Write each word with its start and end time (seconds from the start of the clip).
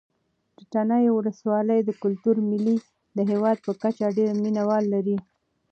د 0.57 0.59
تڼیو 0.71 1.13
ولسوالۍ 1.17 1.79
کلتوري 2.03 2.41
مېلې 2.49 2.75
د 3.17 3.19
هېواد 3.31 3.57
په 3.65 3.71
کچه 3.81 4.07
ډېر 4.17 4.31
مینه 4.43 4.63
وال 4.69 4.83
لري. 4.93 5.17